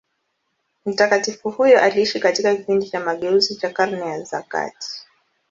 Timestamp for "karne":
3.69-4.23